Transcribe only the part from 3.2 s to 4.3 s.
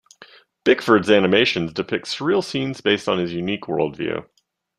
unique worldview.